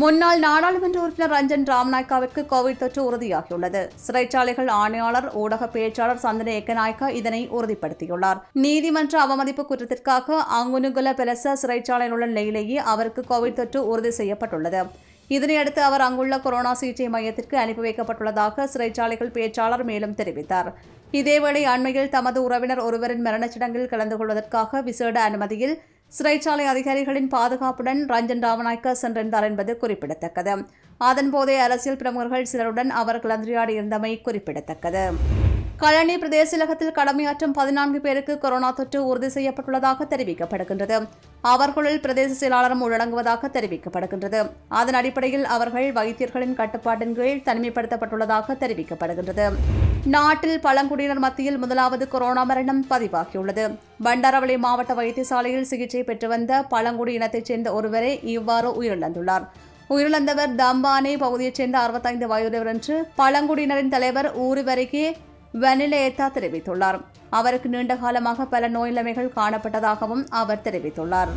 முன்னாள் 0.00 0.38
நாடாளுமன்ற 0.38 0.98
உறுப்பினர் 1.00 1.32
ரஞ்சன் 1.34 1.64
ராம்நாயக்காவிற்கு 1.70 2.42
கோவிட் 2.52 2.78
தொற்று 2.82 3.00
உறுதியாகியுள்ளது. 3.08 3.82
சிறைச்சாலைகள் 4.04 4.70
ஆணையாளர் 4.82 5.28
ஊடக 5.42 5.68
பேச்சாளர் 5.74 6.22
சந்தன 6.24 6.52
ஏக்கநாயக்கா 6.58 7.08
இதனை 7.20 7.42
உறுதிப்படுத்தியுள்ளார். 7.58 8.38
நீதிமன்ற 8.64 9.20
அவமதிப்பு 9.20 9.64
குற்றத்திற்காக 9.70 10.38
அங்குனுகுல 10.60 11.14
பெலச 11.20 11.54
சிறைச்சாலையில் 11.62 12.16
உள்ள 12.16 12.26
நிலையிலேயே 12.26 12.78
அவருக்கு 12.94 13.24
கோவிட் 13.30 13.58
தொற்று 13.60 13.82
உறுதி 13.86 14.10
செய்யப்பட்டுள்ளது. 14.10 14.82
இதனையடுத்து 15.30 15.80
அவர் 15.88 16.00
அங்குள்ள 16.00 16.38
கொரோனா 16.38 16.74
சிகிச்சை 16.74 17.08
மையத்திற்கு 17.08 17.56
அனுப்பி 17.58 17.82
வைக்கப்பட்டுள்ளதாக 17.88 18.66
சிறைச்சாலைகள் 18.74 19.36
பேச்சாளர் 19.36 19.84
மேலும் 19.92 20.18
தெரிவித்தார். 20.22 20.70
இதேவேளை 21.12 21.62
அண்மையில் 21.62 22.08
தமது 22.08 22.38
உறவினர் 22.42 22.78
ஒருவரின் 22.78 23.24
மரணச்சடங்கில் 23.24 23.88
கலந்து 23.88 24.16
கொள்வதற்காக 24.16 24.80
விசேட 24.80 25.22
அனுமதியில் 25.22 25.74
சிறைச்சாலை 26.18 26.64
அதிகாரிகளின் 26.64 27.28
பாதுகாப்புடன் 27.28 28.00
ரஞ்சன் 28.08 28.42
ராமநாயக்க 28.46 28.94
சென்றிருந்தார் 29.02 29.42
என்பது 29.42 29.76
குறிப்பிடத்தக்கது. 29.76 30.54
அதன்போதே 31.00 31.56
அரசியல் 31.58 31.96
பிரமுகர்கள் 31.96 32.44
சிலருடன் 32.44 32.90
அவர் 32.90 33.20
கலந்துரையாடியிருந்தமை 33.26 34.20
குறிப்பிடத்தக்கது. 34.20 35.04
கழனி 35.76 36.16
பிரதேசலகத்தில் 36.16 36.96
கடமையாற்றும் 36.98 37.52
பதினான்கு 37.52 38.00
பேருக்கு 38.00 38.38
கொரோனா 38.38 38.70
தொற்று 38.70 39.06
உறுதி 39.06 39.26
செய்யப்பட்டுள்ளதாக 39.26 40.06
தெரிவிக்கப்படுகின்றது. 40.10 40.98
அவர்களுள் 41.42 42.00
பிரதேச 42.00 42.32
செயலாளரும் 42.40 42.82
உள்ளடங்குவதாக 42.84 43.48
தெரிவிக்கப்படுகின்றது. 43.48 44.50
அதன் 44.68 44.94
அடிப்படையில் 44.94 45.44
அவர்கள் 45.44 45.92
வைத்தியர்களின் 45.92 46.54
கட்டுப்பாட்டின் 46.54 47.14
கீழ் 47.14 47.42
தனிமைப்படுத்தப்பட்டுள்ளதாக 47.44 48.56
தெரிவிக்கப்படுகின்றது. 48.60 49.52
நாட்டில் 50.04 50.60
பழங்குடியினர் 50.60 51.18
மத்தியில் 51.18 51.58
முதலாவது 51.58 52.08
கொரோனா 52.08 52.42
மரணம் 52.42 52.84
பதிவாகியுள்ளது. 52.90 53.78
பண்டாரவளி 54.04 54.58
மாவட்ட 54.58 54.94
வைத்தியசாலையில் 54.94 55.68
சிகிச்சை 55.72 56.02
பெற்று 56.02 56.28
வந்த 56.28 56.62
பழங்குடி 56.62 57.12
இனத்தைச் 57.12 57.44
சேர்ந்த 57.44 57.72
ஒருவரே 57.72 58.20
இவ்வாறு 58.22 58.82
உயிரிழந்துள்ளார். 58.82 59.46
உயிரிழந்தவர் 59.90 60.54
தம்பானே 60.56 61.18
பகுதியைச் 61.18 61.54
சேர்ந்த 61.54 61.78
அறுபத்தைந்து 61.78 62.28
வயதுடையவர் 62.28 62.66
என்று 62.66 63.08
பழங்குடியினரின் 63.18 63.88
தலைவர் 63.88 64.38
ஊருவரைக்கே 64.38 65.12
வெனிலேத்தா 65.60 66.28
தெரிவித்துள்ளார். 66.34 67.00
அவருக்கு 67.38 67.68
நீண்ட 67.74 67.94
காலமாக 68.04 68.46
பல 68.54 68.68
நோய் 68.76 68.90
நிலைமைகள் 68.92 69.30
காணப்பட்டதாகவும் 69.38 70.24
அவர் 70.40 70.64
தெரிவித்துள்ளார். 70.66 71.32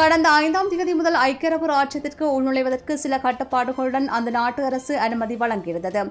கடந்த 0.00 0.28
ஐந்தாம் 0.44 0.70
தேதி 0.72 0.92
முதல் 0.98 1.18
ஐக்கிய 1.26 1.50
அரபு 1.50 1.66
ராஜ்யத்திற்கு 1.74 2.24
உள்நுழைவதற்கு 2.36 2.94
சில 3.04 3.14
கட்டுப்பாடுகளுடன் 3.26 4.06
அந்த 4.16 4.30
நாட்டு 4.38 4.62
அரசு 4.68 4.94
அனுமதி 5.06 5.36
வழங்கியிருந்தது. 5.42 6.02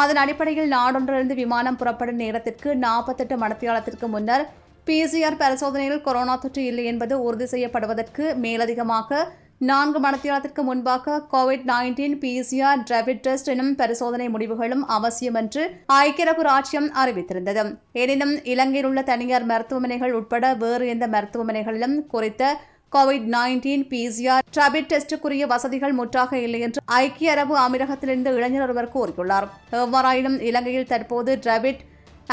அதன் 0.00 0.20
அடிப்படையில் 0.22 0.72
நாடொன்றிலிருந்து 0.76 1.34
விமானம் 1.42 1.78
புறப்படும் 1.80 2.20
நேரத்திற்கு 2.22 2.70
நாற்பத்தெட்டு 2.84 3.36
மணித்தியாலத்திற்கு 3.42 4.08
முன்னர் 4.14 4.44
பிசிஆர் 4.86 5.40
பரிசோதனையில் 5.42 6.04
கொரோனா 6.06 6.34
தொற்று 6.42 6.62
இல்லை 6.70 6.84
என்பது 6.90 7.14
உறுதி 7.26 7.46
செய்யப்படுவதற்கு 7.52 8.24
மேலதிகமாக 8.44 9.20
நான்கு 9.60 9.98
மணித்தியாலத்திற்கு 10.04 10.62
முன்பாக 10.68 11.12
covid 11.32 11.62
nineteen 11.70 12.16
PCR 12.22 12.80
rapid 12.88 13.22
test 13.26 13.48
எனும் 13.52 13.70
பரிசோதனை 13.74 14.26
முடிவுகளும் 14.28 14.82
அவசியம் 14.96 15.38
என்று 15.40 15.62
ஐக்கிய 15.98 16.24
அரபு 16.26 16.42
ராஜ்யம் 16.42 16.88
அறிவித்திருந்தது. 17.02 17.62
எனினும் 18.02 18.34
இலங்கையில் 18.52 18.88
உள்ள 18.88 19.02
தனியார் 19.02 19.46
மருத்துவமனைகள் 19.50 20.12
உட்பட 20.18 20.52
வேறு 20.54 20.86
எந்த 20.94 21.06
மருத்துவமனைகளிலும் 21.14 21.96
குறித்த 22.12 22.52
கோவிட் 22.92 23.28
நைன்டீன் 23.36 23.86
பிசிஆர் 23.92 24.44
டிராபிட் 24.56 24.90
டெஸ்டுக்குரிய 24.92 25.46
வசதிகள் 25.54 25.98
முற்றாக 26.00 26.38
இல்லை 26.38 26.60
என்று 26.66 26.82
ஐக்கிய 27.00 27.32
அரபு 27.36 27.56
அமீரகத்திலிருந்து 27.66 28.36
இளைஞர் 28.38 28.64
ஒருவர் 28.66 28.92
கூறியுள்ளார். 28.96 29.48
எவ்வாறாயினும் 29.82 30.38
இலங்கையில் 30.50 30.90
தற்போது 30.92 31.32
டிராபிட் 31.46 31.80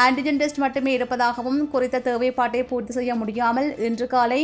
ஆன்டிஜென் 0.04 0.40
டெஸ்ட் 0.42 0.62
மட்டுமே 0.66 0.92
இருப்பதாகவும் 0.94 1.60
குறித்த 1.72 2.04
தேவைப்பாட்டை 2.10 2.62
பூர்த்தி 2.70 2.94
செய்ய 2.94 3.16
முடியாமல் 3.16 3.72
இன்று 3.88 4.08
காலை 4.08 4.40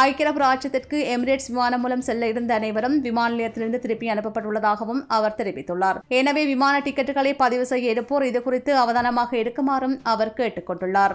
ஐக்கிய 0.00 0.26
அரபு 0.26 0.40
ராஜ்யத்திற்கு 0.42 0.98
எமிரேட்ஸ் 1.14 1.48
விமானம் 1.48 1.82
மூலம் 1.84 2.04
செல்ல 2.06 2.28
இருந்த 2.32 2.52
அனைவரும் 2.58 2.94
விமான 3.06 3.28
நிலையத்திலிருந்து 3.32 3.80
திருப்பி 3.82 4.06
அனுப்பப்பட்டுள்ளதாகவும் 4.12 5.02
அவர் 5.16 5.34
தெரிவித்துள்ளார். 5.40 5.98
எனவே 6.18 6.42
விமான 6.50 6.74
டிக்கெட்டுகளை 6.86 7.32
பதிவு 7.42 7.64
செய்ய 7.72 7.94
இருப்போர் 7.94 8.24
இதுகுறித்து 8.28 8.74
அவதானமாக 8.82 9.36
இருக்குமாறும் 9.42 9.96
அவர் 10.12 10.32
கேட்டுக் 10.38 10.68
கொண்டுள்ளார். 10.70 11.14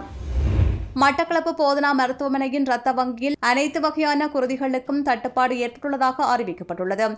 மட்டக்களப்பு 1.02 1.54
போதனா 1.62 1.90
மருத்துவமனையின் 2.02 2.68
ரத்த 2.72 2.92
வங்கியில் 2.92 3.36
அனைத்து 3.50 3.80
வகையான 3.80 4.30
குருதிகளுக்கும் 4.34 5.02
தட்டுப்பாடு 5.08 5.56
ஏற்பட்டுள்ளதாக 5.64 6.28
அறிவிக்கப்பட்டுள்ளது. 6.36 7.08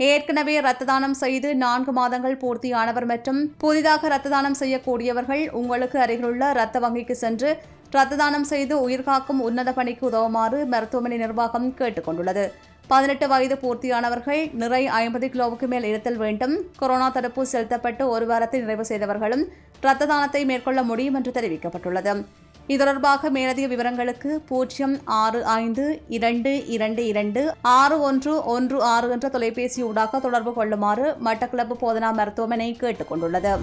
ஏற்கனவே 0.00 0.54
ரத்த 0.60 0.84
தானம் 0.84 1.14
செய்து 1.14 1.50
நான்கு 1.54 1.92
மாதங்கள் 1.92 2.34
பூர்த்தியானவர் 2.36 3.06
மற்றும் 3.06 3.38
புதிதாக 3.58 4.08
ரத்த 4.08 4.28
தானம் 4.28 4.58
செய்யக்கூடியவர்கள் 4.60 5.44
உங்களுக்கு 5.52 5.98
அருகிலுள்ள 5.98 6.50
ரத்த 6.52 6.80
வங்கிக்கு 6.80 7.14
சென்று 7.16 7.50
ரத்த 7.90 8.16
தானம் 8.16 8.44
செய்து 8.44 8.74
உயிர்காக்கும் 8.80 9.40
உன்னத 9.40 9.72
பணிக்கு 9.72 10.04
உதவுமாறு 10.10 10.58
மருத்துவமனை 10.66 11.18
நிர்வாகம் 11.18 11.68
கேட்டுக் 11.74 12.06
கொண்டுள்ளது 12.06 12.44
பதினெட்டு 12.90 13.28
வயது 13.28 13.58
பூர்த்தியானவர்கள் 13.62 14.52
நிறை 14.52 14.86
ஐம்பது 14.86 15.26
கிலோவுக்கு 15.26 15.66
மேல் 15.66 15.84
இருத்தல் 15.84 16.16
வேண்டும். 16.16 16.54
கொரோனா 16.76 17.08
தடுப்பு 17.08 17.46
செலுத்தப்பட்டு 17.46 18.08
ஒரு 18.08 18.26
வாரத்தை 18.26 18.60
நிறைவு 18.60 18.84
செய்தவர்களும் 18.84 19.44
இரத்த 19.80 20.06
தானத்தை 20.06 20.44
மேற்கொள்ள 20.44 20.82
முடியும் 20.82 21.14
என்று 21.14 21.32
தெரிவிக்கப்பட்டுள்ளது. 21.32 22.24
இது 22.66 22.78
தொடர்பாக 22.78 23.30
மேலதிக 23.30 23.66
விவரங்களுக்கு 23.74 24.30
பூஜ்ஜியம் 24.48 24.96
ஆறு 25.04 25.44
ஐந்து 25.44 26.02
இரண்டு 26.08 26.66
இரண்டு 26.66 27.06
இரண்டு 27.06 27.54
ஆறு 27.62 28.00
ஒன்று 28.00 28.44
ஒன்று 28.44 28.82
ஆறு 28.82 29.10
என்ற 29.10 29.28
தொலைபேசி 29.28 29.82
ஊடாக 29.82 30.20
தொடர்பு 30.20 30.54
கொள்ளுமாறு 30.54 31.16
மட்டக்களப்பு 31.24 31.76
போதனா 31.80 32.12
மருத்துவமனை 32.12 32.72
கேட்டுக் 32.72 33.08
கொண்டுள்ளது. 33.08 33.54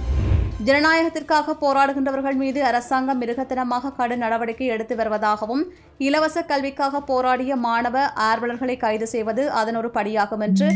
ஜனநாயகத்திற்காக 0.67 1.55
போராடுகின்றவர்கள் 1.61 2.37
மீது 2.41 2.59
அரசாங்கம் 2.63 3.19
மிருகத்தனமாக 3.21 3.91
கடும் 3.97 4.21
நடவடிக்கை 4.23 4.67
எடுத்து 4.67 4.95
வருவதாகவும் 4.95 5.63
இலவச 6.07 6.43
கல்விக்காக 6.51 7.01
போராடிய 7.09 7.55
மாணவ 7.65 8.05
ஆர்வலர்களை 8.29 8.75
கைது 8.77 9.07
செய்வது 9.07 9.45
அதன் 9.51 9.75
ஒரு 9.75 9.89
படியாகும் 9.93 10.43
என்று 10.47 10.67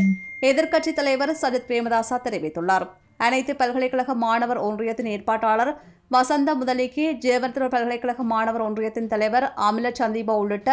எதிர்க்கட்சித் 0.50 0.98
தலைவர் 0.98 1.32
சஜித் 1.42 1.68
பிரேமதாசா 1.68 2.16
தெரிவித்துள்ளார். 2.26 2.86
அனைத்து 3.26 3.52
பல்கலைக்கழக 3.56 4.14
மாணவர் 4.24 4.60
ஒன்றியத்தின் 4.66 5.10
ஏற்பாட்டாளர் 5.14 5.72
வசந்த 6.08 6.50
முதலிக்கு 6.54 7.04
ஜேவர்தர் 7.24 7.72
பல்கலைக்கழக 7.74 8.22
மாணவர் 8.34 8.66
ஒன்றியத்தின் 8.66 9.10
தலைவர் 9.14 9.46
அமில 9.68 9.88
சந்தீபா 10.00 10.34
உள்ளிட்ட 10.42 10.70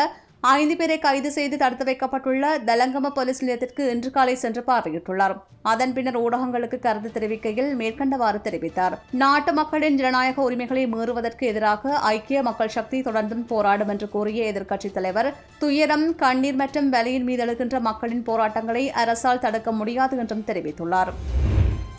ஐந்து 0.53 0.75
பேரை 0.79 0.95
கைது 1.03 1.29
செய்து 1.35 1.55
தடுத்து 1.61 1.85
வைக்கப்பட்டுள்ள 1.87 2.45
தலங்கம 2.69 3.09
போலீஸ் 3.15 3.39
நிலையத்திற்கு 3.41 3.83
இன்று 3.93 4.09
காலை 4.15 4.33
சென்று 4.41 4.61
பார்வையிட்டுள்ளார். 4.67 5.35
அதன் 5.71 5.93
பின்னர் 5.95 6.19
ஊடகங்களுக்கு 6.23 6.77
கருத்து 6.83 7.09
தெரிவிக்கையில் 7.15 7.69
மேற்கண்டவாறு 7.79 8.39
தெரிவித்தார். 8.47 8.95
நாட்டு 9.21 9.51
மக்களின் 9.59 9.97
ஜனநாயக 10.01 10.43
உரிமைகளை 10.47 10.83
மீறுவதற்கு 10.93 11.45
எதிராக 11.51 11.93
ஐக்கிய 12.13 12.41
மக்கள் 12.47 12.73
சக்தி 12.77 12.99
தொடர்ந்தும் 13.07 13.43
போராடும் 13.51 13.91
என்று 13.93 14.09
கூறிய 14.15 14.51
எதிர்க்கட்சித் 14.51 14.95
தலைவர் 14.97 15.29
துயரம் 15.63 16.07
கண்ணீர் 16.23 16.59
மற்றும் 16.61 16.89
வலியின் 16.95 17.27
மீது 17.29 17.43
எழுகின்ற 17.45 17.79
மக்களின் 17.89 18.25
போராட்டங்களை 18.29 18.85
அரசால் 19.03 19.43
தடுக்க 19.45 19.71
முடியாது 19.81 20.17
என்றும் 20.23 20.47
தெரிவித்துள்ளார். 20.49 21.11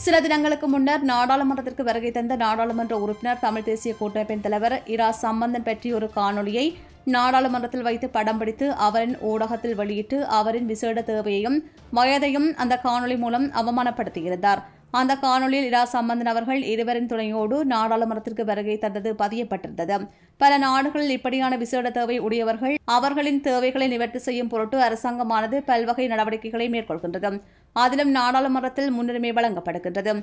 சில 0.05 0.17
தினங்களுக்கு 0.25 0.67
முன்னர் 0.75 1.05
நாடாளுமன்றத்திற்கு 1.13 1.85
வருகை 1.91 2.11
தந்த 2.11 2.37
நாடாளுமன்ற 2.45 2.97
உறுப்பினர் 3.05 3.45
தமிழ் 3.47 3.67
தேசிய 3.71 3.95
கூட்டமைப்பின் 4.01 4.45
தலைவர் 4.47 4.77
இரா 4.97 5.09
சம்பந்தன் 5.25 5.67
பற்றி 5.71 5.91
ஒரு 5.99 6.09
காணொலியை 6.19 6.67
நாடாளுமன்றத்தில் 7.15 7.85
வைத்து 7.87 8.07
படம் 8.17 8.39
பிடித்து 8.41 8.67
அவரின் 8.87 9.17
ஊடகத்தில் 9.31 9.77
வெளியிட்டு 9.81 10.19
அவரின் 10.39 10.71
விசேட 10.73 11.03
தேவையையும் 11.11 11.59
வயதையும் 11.99 12.49
அந்த 12.63 12.75
காணொலி 12.87 13.17
மூலம் 13.25 13.47
அவமானப்படுத்தியிருந்தார். 13.61 14.63
அந்த 14.99 15.13
காணொலியில் 15.23 15.67
இரா 15.69 15.81
சம்பந்தன் 15.93 16.31
அவர்கள் 16.33 16.61
இருவரின் 16.73 17.09
துணையோடு 17.11 17.57
நாடாளுமன்றத்திற்கு 17.73 18.45
வருகை 18.51 18.77
தந்தது 18.79 19.11
பதியப்பட்டிருந்தது. 19.23 19.97
பல 20.41 20.53
நாடுகளில் 20.65 21.15
இப்படியான 21.17 21.57
விசேட 21.63 21.91
தேவை 21.97 22.17
உடையவர்கள் 22.27 22.75
அவர்களின் 22.97 23.41
தேவைகளை 23.47 23.87
நிவர்த்தி 23.95 24.21
செய்யும் 24.27 24.51
பொருட்டு 24.53 24.79
அரசாங்கமானது 24.87 25.59
பல்வகை 25.71 26.07
நடவடிக்கைகளை 26.13 26.69
மேற்கொள்கின்றது. 26.75 27.31
அதிலும் 27.77 28.13
நாடாளுமன்றத்தில் 28.19 28.95
முன்னுரிமை 28.97 29.33
வழங்கப்படுகின்றது. 29.39 30.15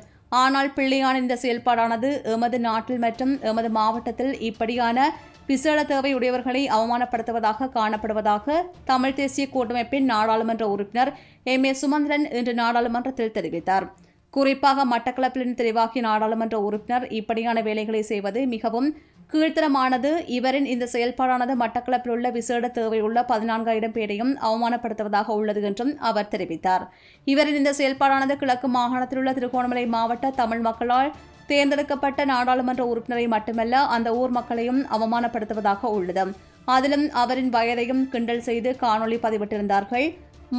ஆனால் 0.43 0.71
பிள்ளையான 0.77 1.21
இந்த 1.23 1.37
செயல்பாடானது 1.43 2.09
எமது 2.35 2.59
நாட்டில் 2.67 3.03
மற்றும் 3.05 3.35
எமது 3.51 3.71
மாவட்டத்தில் 3.79 4.33
இப்படியான 4.49 4.97
விசேட 5.47 5.79
தேவை 5.91 6.11
உடையவர்களை 6.17 6.63
அவமானப்படுத்துவதாக 6.75 7.69
காணப்படுவதாக 7.77 8.55
தமிழ் 8.91 9.17
தேசிய 9.19 9.45
கூட்டமைப்பின் 9.55 10.09
நாடாளுமன்ற 10.13 10.65
உறுப்பினர் 10.75 11.11
எம் 11.53 11.65
ஏ 11.69 11.71
சுமந்திரன் 11.81 12.25
இன்று 12.39 12.53
நாடாளுமன்றத்தில் 12.61 13.35
தெரிவித்தார். 13.37 13.87
குறிப்பாக 14.33 14.85
மட்டக்களப்பிலிருந்து 14.91 15.59
தெரிவாகிய 15.61 16.01
நாடாளுமன்ற 16.09 16.57
உறுப்பினர் 16.67 17.07
இப்படியான 17.19 17.61
வேலைகளை 17.61 18.01
செய்வது 18.11 18.39
மிகவும் 18.53 18.87
கீழ்த்தரமானது. 19.33 20.09
இவரின் 20.37 20.67
இந்த 20.73 20.85
செயல்பாடானது 20.93 21.53
மட்டக்களப்பில் 21.61 22.13
உள்ள 22.15 22.27
விசேட 22.29 22.67
தேவையுள்ள 22.77 23.19
பதினான்காயிரம் 23.31 23.95
பேரையும் 23.97 24.33
அவமானப்படுத்துவதாக 24.47 25.35
உள்ளது 25.39 25.61
என்றும் 25.69 25.93
அவர் 26.09 26.31
தெரிவித்தார். 26.33 26.83
இவரின் 27.33 27.59
இந்த 27.61 27.73
செயல்பாடானது 27.79 28.35
கிழக்கு 28.41 28.69
மாகாணத்தில் 28.77 29.21
உள்ள 29.21 29.33
திருகோணமலை 29.39 29.85
மாவட்ட 29.95 30.31
தமிழ் 30.41 30.63
மக்களால் 30.69 31.11
தேர்ந்தெடுக்கப்பட்ட 31.51 32.25
நாடாளுமன்ற 32.33 32.83
உறுப்பினரை 32.91 33.27
மட்டுமல்ல 33.35 33.83
அந்த 33.95 34.09
ஊர் 34.21 34.33
மக்களையும் 34.39 34.81
அவமானப்படுத்துவதாக 34.97 35.91
உள்ளது. 35.97 36.25
அதிலும் 36.75 37.07
அவரின் 37.21 37.49
வயதையும் 37.55 38.03
கிண்டல் 38.11 38.45
செய்து 38.49 38.69
காணொளி 38.83 39.17
பதிவிட்டிருந்தார்கள். 39.25 40.07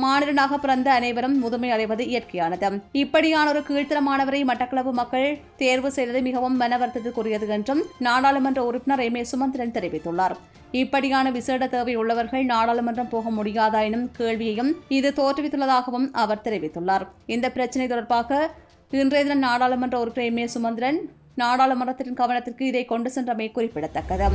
மாநிலனாக 0.02 0.56
பிறந்த 0.62 0.88
அனைவரும் 0.92 1.36
முதுமை 1.42 1.68
அடைவது 1.70 2.04
இயற்கையானது. 2.12 2.68
இப்படியான 3.02 3.46
ஒரு 3.52 3.60
கீழ்த்தரமானவரை 3.68 4.40
மட்டக்களப்பு 4.50 4.92
மக்கள் 5.00 5.26
தேர்வு 5.60 5.90
செய்தது 5.96 6.20
மிகவும் 6.28 6.56
மனவர்த்தத்துக்குரியது 6.60 7.48
என்றும் 7.56 7.82
நாடாளுமன்ற 8.06 8.62
உறுப்பினர் 8.70 9.04
எம் 9.06 9.18
ஏ 9.20 9.22
சுமந்திரன் 9.32 9.74
தெரிவித்துள்ளார். 9.76 10.34
இப்படியான 10.82 11.30
விசேட 11.30 11.66
தேவை 11.74 11.94
உள்ளவர்கள் 12.00 12.44
நாடாளுமன்றம் 12.52 13.12
போக 13.14 13.30
முடியாதா 13.30 13.80
எனும் 13.88 14.06
கேள்வியையும் 14.18 14.70
இது 14.98 15.10
தோற்றுவித்துள்ளதாகவும் 15.20 16.08
அவர் 16.22 16.44
தெரிவித்துள்ளார். 16.46 17.04
இந்த 17.34 17.46
பிரச்சினை 17.56 17.86
தொடர்பாக 17.86 18.50
இன்றைய 18.98 19.22
தினம் 19.24 19.44
நாடாளுமன்ற 19.44 19.96
உறுப்பினர் 20.00 20.40
எம் 20.40 20.50
சுமந்திரன் 20.54 20.98
நாடாளுமன்றத்தின் 21.40 22.18
கவனத்திற்கு 22.18 22.64
இதை 22.70 22.82
கொண்டு 22.90 23.08
சென்றமை 23.14 23.46
குறிப்பிடத்தக்கது. 23.54 24.26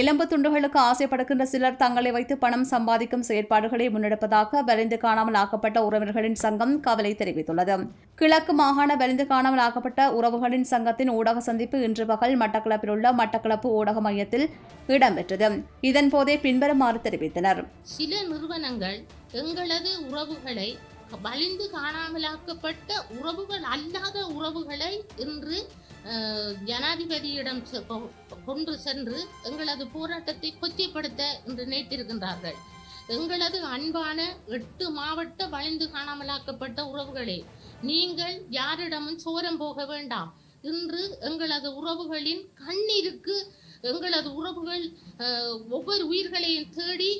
எலும்பு 0.00 0.24
துண்டுகளுக்கு 0.30 0.78
ஆசைப்படுகின்ற 0.88 1.44
சிலர் 1.50 1.76
தங்களை 1.82 2.10
வைத்து 2.16 2.34
பணம் 2.44 2.64
சம்பாதிக்கும் 2.70 3.24
செயற்பாடுகளை 3.28 3.86
முன்னெடுப்பதாக 3.94 4.62
வலிந்து 4.70 4.96
காணாமல் 5.04 5.38
ஆக்கப்பட்ட 5.42 5.80
உறவினர்களின் 5.88 6.38
சங்கம் 6.44 6.72
கவலை 6.86 7.12
தெரிவித்துள்ளது. 7.20 7.76
கிழக்கு 8.20 8.54
மாகாண 8.60 8.96
வலிந்து 9.02 9.26
காணாமல் 9.32 9.62
ஆக்கப்பட்ட 9.66 10.08
உறவுகளின் 10.20 10.66
சங்கத்தின் 10.72 11.12
ஊடக 11.18 11.44
சந்திப்பு 11.48 11.82
இன்று 11.88 12.06
பகல் 12.12 12.34
மட்டக்களப்பில் 12.42 12.92
உள்ள 12.94 13.12
மட்டக்களப்பு 13.20 13.70
ஊடக 13.80 14.02
மையத்தில் 14.08 14.46
இடம்பெற்றது. 14.96 15.50
இதன்போதே 15.90 16.36
பின்வருமாறு 16.46 17.00
தெரிவித்தனர். 17.06 17.62
சில 17.94 18.14
நிறுவனங்கள் 18.32 18.98
எங்களது 19.42 19.92
உறவுகளை 20.08 20.68
வலிந்து 21.22 21.70
காணாமலாக்கப்பட்ட 21.70 22.90
உறவுகள் 23.18 23.62
அல்லாத 23.62 24.26
உறவுகளை 24.26 24.92
இன்று 25.16 25.58
ஜனாதிபதியிடம் 26.64 27.62
செ- 27.72 27.84
கொண்டு 28.44 28.78
சென்று 28.78 29.18
எங்களது 29.42 29.86
போராட்டத்தை 29.86 30.54
கொச்சைப்படுத்த 30.60 31.22
இன்று 31.46 31.66
நினைத்திருக்கின்றார்கள். 31.66 32.56
எங்களது 33.06 33.60
அன்பான 33.64 34.18
எட்டு 34.46 34.90
மாவட்ட 34.90 35.46
வலிந்து 35.46 35.90
காணாமலாக்கப்பட்ட 35.92 36.80
உறவுகளே 36.92 37.38
நீங்கள் 37.80 38.46
யாரிடமும் 38.50 39.18
சோரம் 39.18 39.56
போக 39.56 39.86
வேண்டாம். 39.86 40.30
இன்று 40.62 41.18
எங்களது 41.20 41.68
உறவுகளின் 41.74 42.42
கண்ணீருக்கு 42.54 43.36
எங்களது 43.82 44.34
உறவுகள் 44.34 44.84
ஒவ்வொரு 45.70 46.06
உயிர்களையும் 46.06 46.70
தேடி 46.70 47.10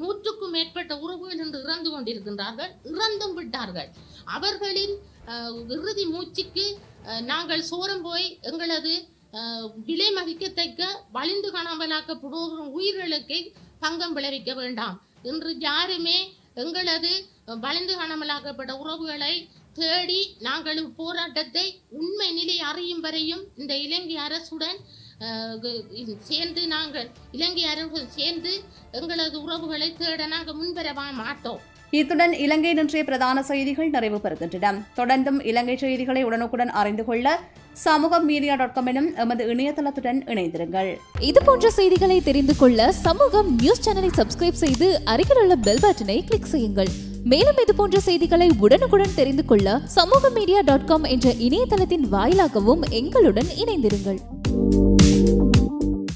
நூற்றுக்கும் 0.00 0.54
மேற்பட்ட 0.56 0.92
உறவுகள் 1.04 1.40
இன்று 1.44 1.58
இறந்து 1.66 1.90
கொண்டிருக்கின்றார்கள் 1.90 2.72
இறந்தும் 2.92 3.34
விட்டார்கள். 3.38 3.90
அவர்களின் 4.36 4.94
இறுதி 5.74 6.04
மூச்சுக்கு 6.14 6.66
நாங்கள் 7.32 7.68
சோரம் 7.70 8.04
போய் 8.06 8.28
எங்களது 8.50 8.94
விலை 9.86 10.08
மதிக்கத்தக்க 10.16 10.82
வலிந்து 11.16 11.48
காணாமலாக்கப்படுகிற 11.54 12.64
உயிர்களுக்கு 12.78 13.38
பங்கம் 13.80 14.14
விளைவிக்க 14.18 14.52
வேண்டாம் 14.60 14.96
இன்று 15.28 15.52
யாருமே 15.68 16.18
எங்களது 16.62 17.12
வளைந்து 17.64 17.94
காணாமலாக்கப்பட்ட 18.00 18.72
உறவுகளை 18.82 19.34
தேடி 19.78 20.20
நாங்கள் 20.46 20.80
போராட்டத்தை 20.98 21.64
உண்மை 22.00 22.28
நிலை 22.32 22.58
அறியும் 22.70 23.02
வரையும் 23.06 23.42
இந்த 23.60 23.72
இலங்கை 23.86 24.16
அரசுடன் 24.26 24.78
சேர்ந்து 26.30 26.62
நாங்கள் 26.74 27.08
இலங்கை 27.36 27.64
அரசு 27.72 28.02
சேர்ந்து 28.16 28.52
எங்களது 28.98 29.36
உறவுகளை 29.44 29.88
தேட 30.02 30.26
நாங்கள் 30.34 30.58
முன்வர 30.60 30.88
மாட்டோம். 31.22 31.62
இத்துடன் 31.98 32.32
இலங்கை 32.44 32.70
இன்றைய 32.74 33.02
பிரதான 33.08 33.42
செய்திகள் 33.48 33.90
நிறைவு 33.96 34.18
பெறுகின்றன. 34.22 34.78
தொடர்ந்தும் 34.96 35.38
இலங்கை 35.50 35.76
செய்திகளை 35.82 36.22
உடனுக்குடன் 36.28 36.72
அறிந்து 36.80 37.04
கொள்ள 37.08 37.36
சமூகம் 37.84 38.26
மீடியா 38.30 38.54
டாட் 38.60 38.74
காம் 38.74 38.88
எனும் 38.92 39.08
எமது 39.22 39.44
இணையதளத்துடன் 39.52 40.18
இணைந்திருங்கள். 40.32 40.90
இது 41.28 41.40
போன்ற 41.48 41.70
செய்திகளை 41.78 42.18
தெரிந்து 42.28 42.56
கொள்ள 42.62 42.90
சமூகம் 43.06 43.48
நியூஸ் 43.60 43.84
சேனலை 43.86 44.10
சப்ஸ்கிரைப் 44.18 44.62
செய்து 44.64 44.88
அருகில் 45.12 45.40
உள்ள 45.42 45.56
பெல் 45.66 45.82
பட்டனை 45.84 46.18
கிளிக் 46.30 46.52
செய்யுங்கள். 46.54 46.92
மேலும் 47.32 47.60
இது 47.64 47.74
போன்ற 47.74 48.00
செய்திகளை 48.08 48.48
உடனுக்குடன் 48.66 49.16
தெரிந்து 49.20 49.44
கொள்ள 49.52 49.78
சமூக 49.98 50.30
மீடியா 50.38 50.60
டாட் 50.70 50.88
காம் 50.90 51.08
என்ற 51.16 51.30
இணையதளத்தின் 51.48 52.08
வாயிலாகவும் 52.16 52.84
எங்களுடன் 53.00 53.50
இணைந்திருங்கள். 53.64 54.20